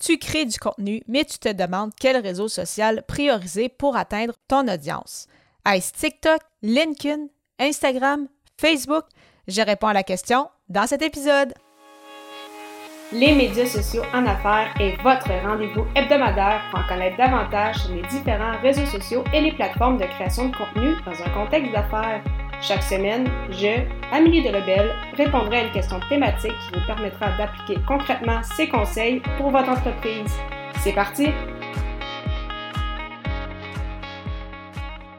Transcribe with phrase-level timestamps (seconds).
[0.00, 4.66] Tu crées du contenu, mais tu te demandes quel réseau social prioriser pour atteindre ton
[4.66, 5.26] audience.
[5.70, 7.26] Est-ce TikTok, LinkedIn,
[7.58, 8.26] Instagram,
[8.58, 9.04] Facebook?
[9.46, 11.52] Je réponds à la question dans cet épisode.
[13.12, 18.02] Les médias sociaux en affaires est votre rendez-vous hebdomadaire pour en connaître davantage sur les
[18.02, 22.22] différents réseaux sociaux et les plateformes de création de contenu dans un contexte d'affaires.
[22.62, 27.80] Chaque semaine, je, Amélie de Lebel, répondrai à une question thématique qui vous permettra d'appliquer
[27.88, 30.30] concrètement ces conseils pour votre entreprise.
[30.82, 31.28] C'est parti!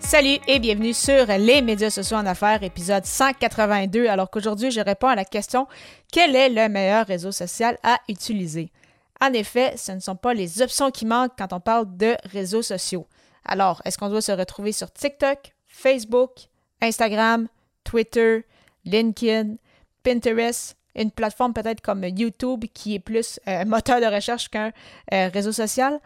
[0.00, 4.08] Salut et bienvenue sur les médias sociaux en affaires, épisode 182.
[4.08, 5.68] Alors qu'aujourd'hui, je réponds à la question
[6.10, 8.72] quel est le meilleur réseau social à utiliser?
[9.20, 12.62] En effet, ce ne sont pas les options qui manquent quand on parle de réseaux
[12.62, 13.06] sociaux.
[13.44, 16.48] Alors, est-ce qu'on doit se retrouver sur TikTok, Facebook,
[16.80, 17.48] Instagram,
[17.84, 18.44] Twitter,
[18.84, 19.56] LinkedIn,
[20.02, 24.72] Pinterest, une plateforme peut-être comme YouTube qui est plus un euh, moteur de recherche qu'un
[25.12, 26.00] euh, réseau social.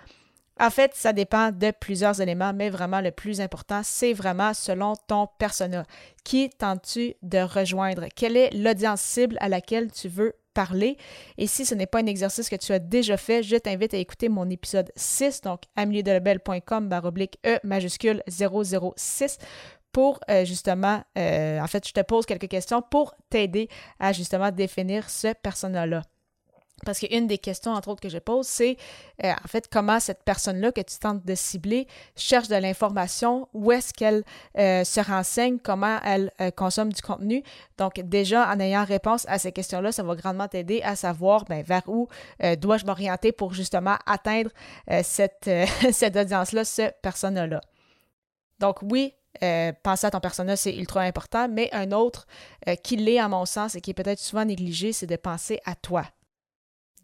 [0.61, 4.95] En fait, ça dépend de plusieurs éléments, mais vraiment le plus important, c'est vraiment selon
[5.07, 5.85] ton persona.
[6.25, 8.07] Qui tentes-tu de rejoindre?
[8.15, 10.99] Quelle est l'audience cible à laquelle tu veux parler?
[11.39, 13.97] Et si ce n'est pas un exercice que tu as déjà fait, je t'invite à
[13.97, 19.39] écouter mon épisode 6, donc ameliedelebel.com baroblique E majuscule 006
[19.93, 23.69] pour euh, justement, euh, en fait, je te pose quelques questions pour t'aider
[24.01, 26.03] à justement définir ce persona-là.
[26.85, 28.77] Parce qu'une des questions, entre autres, que je pose, c'est
[29.23, 33.71] euh, en fait comment cette personne-là que tu tentes de cibler cherche de l'information, où
[33.71, 34.25] est-ce qu'elle
[34.57, 37.45] se renseigne, comment elle consomme du contenu.
[37.79, 41.63] Donc, déjà, en ayant réponse à ces questions-là, ça va grandement t'aider à savoir ben,
[41.63, 42.09] vers où
[42.59, 44.51] dois-je m'orienter pour justement atteindre
[45.05, 45.47] cette,
[46.17, 47.61] audience-là, ce persona-là.
[48.59, 52.27] Donc, oui, euh, penser à ton personnage, c'est ultra important, mais un autre
[52.69, 55.61] euh, qui l'est à mon sens et qui est peut-être souvent négligé, c'est de penser
[55.65, 56.05] à toi.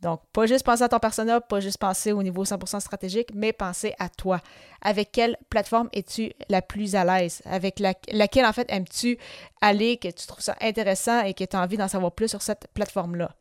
[0.00, 3.52] Donc, pas juste penser à ton personnage, pas juste penser au niveau 100% stratégique, mais
[3.52, 4.40] penser à toi.
[4.80, 7.42] Avec quelle plateforme es-tu la plus à l'aise?
[7.44, 9.18] Avec laquelle, en fait, aimes-tu
[9.60, 12.42] aller, que tu trouves ça intéressant et que tu as envie d'en savoir plus sur
[12.42, 13.34] cette plateforme-là?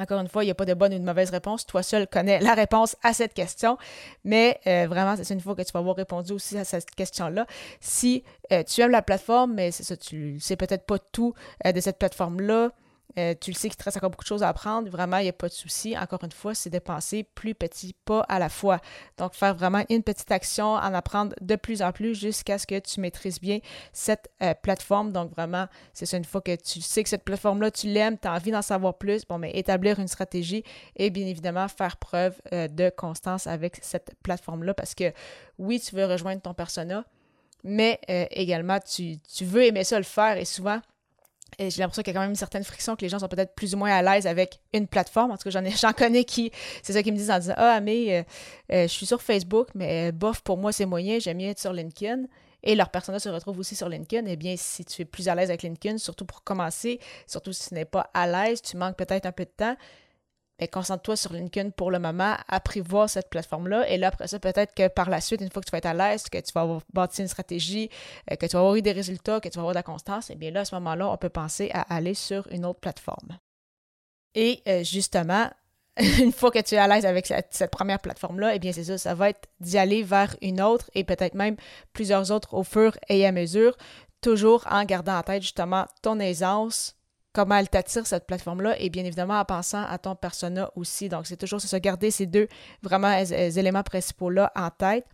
[0.00, 1.66] Encore une fois, il n'y a pas de bonne ou de mauvaise réponse.
[1.66, 3.76] Toi seul connais la réponse à cette question.
[4.24, 7.46] Mais euh, vraiment, c'est une fois que tu vas avoir répondu aussi à cette question-là.
[7.80, 8.22] Si
[8.52, 11.34] euh, tu aimes la plateforme, mais c'est ça, tu sais peut-être pas tout
[11.66, 12.70] euh, de cette plateforme-là,
[13.16, 14.88] euh, tu le sais qu'il te reste encore beaucoup de choses à apprendre.
[14.90, 15.96] Vraiment, il n'y a pas de souci.
[15.96, 18.80] Encore une fois, c'est de penser plus petit pas à la fois.
[19.16, 22.78] Donc, faire vraiment une petite action, en apprendre de plus en plus jusqu'à ce que
[22.78, 23.58] tu maîtrises bien
[23.92, 25.12] cette euh, plateforme.
[25.12, 28.28] Donc, vraiment, c'est ça, une fois que tu sais que cette plateforme-là, tu l'aimes, tu
[28.28, 30.62] as envie d'en savoir plus, bon, mais établir une stratégie
[30.96, 35.12] et bien évidemment faire preuve euh, de constance avec cette plateforme-là parce que
[35.58, 37.04] oui, tu veux rejoindre ton persona,
[37.64, 37.98] mais
[38.30, 40.80] également, tu, tu veux aimer ça le faire et souvent,
[41.58, 43.54] j'ai l'impression qu'il y a quand même une certaine friction que les gens sont peut-être
[43.54, 45.30] plus ou moins à l'aise avec une plateforme.
[45.30, 48.18] En tout cas, j'en, connais qui, c'est ça qu'ils me disent en disant Ah, mais
[48.18, 48.22] euh,
[48.72, 51.58] euh, je suis sur Facebook, mais euh, bof, pour moi, c'est moyen, j'aime mieux être
[51.58, 52.24] sur LinkedIn.
[52.64, 54.26] Et leur personnage se retrouve aussi sur LinkedIn.
[54.26, 57.68] Eh bien, si tu es plus à l'aise avec LinkedIn, surtout pour commencer, surtout si
[57.68, 59.76] tu n'es pas à l'aise, tu manques peut-être un peu de temps,
[60.60, 63.88] mais concentre-toi sur LinkedIn pour le moment, apprivoise cette plateforme-là.
[63.88, 65.86] Et là, après ça, peut-être que par la suite, une fois que tu vas être
[65.86, 67.90] à l'aise, que tu vas avoir bâti une stratégie,
[68.30, 70.30] euh, que tu vas avoir eu des résultats, que tu vas avoir de la constance,
[70.30, 72.80] et eh bien là, à ce moment-là, on peut penser à aller sur une autre
[72.80, 73.38] plateforme.
[74.34, 75.48] Et euh, justement,
[76.18, 78.98] une fois que tu es à l'aise avec cette, première plateforme-là, eh bien c'est ça,
[78.98, 81.56] ça va être d'y aller vers une autre et peut-être même
[81.92, 83.76] plusieurs autres au fur et à mesure,
[84.20, 86.97] toujours en gardant en tête justement ton aisance,
[87.32, 91.08] comment elle t'attire cette plateforme-là et bien évidemment en pensant à ton persona aussi.
[91.08, 92.48] Donc, c'est toujours se garder ces deux
[92.82, 95.06] vraiment éléments principaux-là en tête.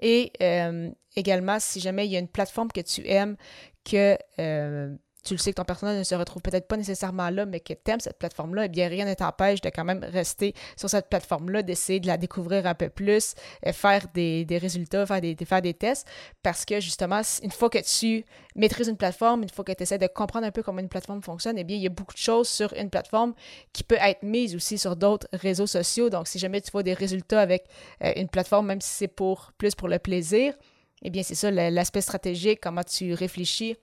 [0.00, 3.36] Et euh, également, si jamais il y a une plateforme que tu aimes,
[3.84, 7.46] que euh, tu le sais que ton personnage ne se retrouve peut-être pas nécessairement là,
[7.46, 10.54] mais que tu aimes cette plateforme-là, eh bien, rien ne t'empêche de quand même rester
[10.76, 13.34] sur cette plateforme-là, d'essayer de la découvrir un peu plus,
[13.66, 16.06] euh, faire des, résultats, faire des, faire des tests,
[16.42, 18.24] parce que justement, une fois que tu
[18.56, 21.22] maîtrises une plateforme, une fois que tu essaies de comprendre un peu comment une plateforme
[21.22, 23.34] fonctionne, eh bien, il y a beaucoup de choses sur une plateforme
[23.72, 26.10] qui peut être mise aussi sur d'autres réseaux sociaux.
[26.10, 27.64] Donc, si jamais tu vois des résultats avec
[28.02, 30.54] euh, une plateforme, même si c'est pour plus pour le plaisir,
[31.02, 33.76] eh bien, c'est ça l'aspect stratégique, comment tu réfléchis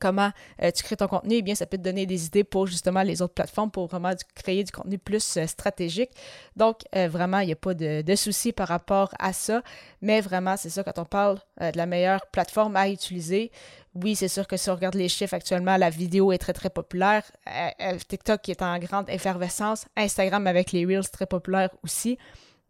[0.00, 0.30] comment
[0.62, 3.02] euh, tu crées ton contenu, eh bien, ça peut te donner des idées pour justement
[3.02, 6.10] les autres plateformes pour vraiment créer du contenu plus euh, stratégique.
[6.56, 9.62] Donc, euh, vraiment, il n'y a pas de, de souci par rapport à ça.
[10.02, 13.50] Mais vraiment, c'est ça, quand on parle de la meilleure plateforme à utiliser,
[13.94, 16.68] oui, c'est sûr que si on regarde les chiffres actuellement, la vidéo est très, très
[16.70, 17.22] populaire.
[18.08, 19.86] TikTok qui est en grande effervescence.
[19.96, 22.18] Instagram avec les Reels très populaire aussi.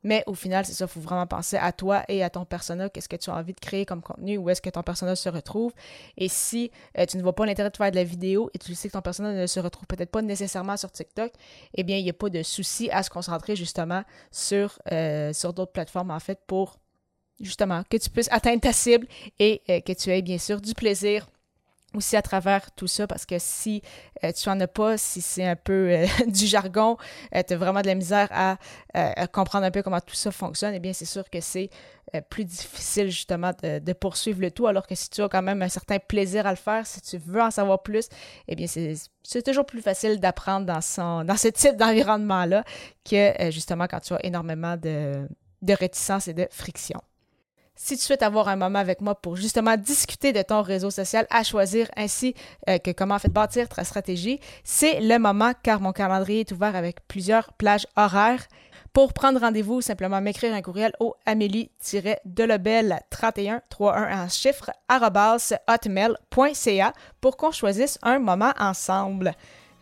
[0.05, 2.89] Mais au final, c'est ça, il faut vraiment penser à toi et à ton persona,
[2.89, 5.29] qu'est-ce que tu as envie de créer comme contenu, où est-ce que ton persona se
[5.29, 5.73] retrouve?
[6.17, 8.75] Et si euh, tu ne vois pas l'intérêt de faire de la vidéo et tu
[8.75, 11.33] sais que ton persona ne se retrouve peut-être pas nécessairement sur TikTok,
[11.75, 15.53] eh bien, il n'y a pas de souci à se concentrer justement sur, euh, sur
[15.53, 16.77] d'autres plateformes, en fait, pour
[17.41, 19.07] justement que tu puisses atteindre ta cible
[19.39, 21.27] et euh, que tu aies bien sûr du plaisir
[21.95, 23.83] aussi à travers tout ça, parce que si
[24.23, 26.97] euh, tu en as pas, si c'est un peu euh, du jargon,
[27.35, 28.57] euh, tu as vraiment de la misère à,
[29.33, 31.69] comprendre un peu comment tout ça fonctionne, eh bien c'est sûr que c'est
[32.31, 35.69] plus difficile justement de, poursuivre le tout, alors que si tu as quand même un
[35.69, 38.09] certain plaisir à le faire, si tu veux en savoir plus,
[38.47, 42.63] eh bien c'est toujours plus facile d'apprendre dans ce type d'environnement-là
[43.09, 45.27] que justement quand tu as énormément de,
[45.63, 47.01] de réticence et de friction.
[47.77, 51.27] Si tu souhaites avoir un moment avec moi pour justement discuter de ton réseau social
[51.31, 52.37] à choisir ainsi
[52.69, 56.53] euh, que comment en fait bâtir ta stratégie, c'est le moment car mon calendrier est
[56.53, 58.47] ouvert avec plusieurs plages horaires.
[58.93, 64.71] Pour prendre rendez-vous, simplement m'écrire un courriel au amélie-delebel3131 en chiffre
[65.69, 69.35] hotmail.ca pour qu'on choisisse un moment ensemble.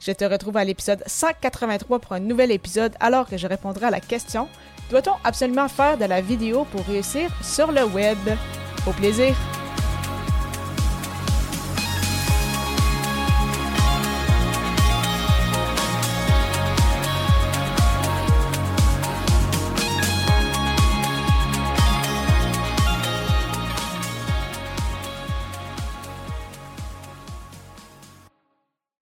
[0.05, 3.91] Je te retrouve à l'épisode 183 pour un nouvel épisode alors que je répondrai à
[3.91, 4.49] la question
[4.91, 8.19] doit-on absolument faire de la vidéo pour réussir sur le web?
[8.87, 9.35] Au plaisir!